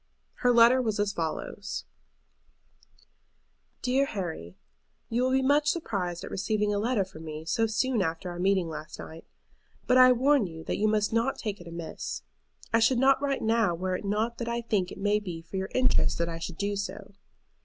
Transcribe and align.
Her 0.37 0.51
letter 0.51 0.81
was 0.81 0.99
as 0.99 1.13
follows: 1.13 1.85
"DEAR 3.83 4.05
HARRY, 4.07 4.57
You 5.09 5.21
will 5.21 5.29
be 5.29 5.43
much 5.43 5.69
surprised 5.69 6.23
at 6.23 6.31
receiving 6.31 6.73
a 6.73 6.79
letter 6.79 7.05
from 7.05 7.23
me 7.23 7.45
so 7.45 7.67
soon 7.67 8.01
after 8.01 8.31
our 8.31 8.39
meeting 8.39 8.67
last 8.67 8.97
night. 8.97 9.25
But 9.85 9.97
I 9.99 10.11
warn 10.13 10.47
you 10.47 10.63
that 10.63 10.77
you 10.79 10.87
must 10.87 11.13
not 11.13 11.37
take 11.37 11.61
it 11.61 11.67
amiss. 11.67 12.23
I 12.73 12.79
should 12.79 12.97
not 12.97 13.21
write 13.21 13.43
now 13.43 13.75
were 13.75 13.95
it 13.95 14.03
not 14.03 14.39
that 14.39 14.47
I 14.49 14.61
think 14.61 14.91
it 14.91 14.97
may 14.97 15.19
be 15.19 15.39
for 15.39 15.57
your 15.57 15.69
interest 15.75 16.17
that 16.17 16.27
I 16.29 16.39
should 16.39 16.57
do 16.57 16.75
so. 16.75 17.13